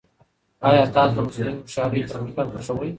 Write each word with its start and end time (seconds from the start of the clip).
ایا 0.67 0.83
تاسو 0.95 1.15
د 1.17 1.19
مصنوعي 1.27 1.53
هوښیارۍ 1.57 2.01
پرمختګ 2.11 2.47
خوښوي؟ 2.53 2.89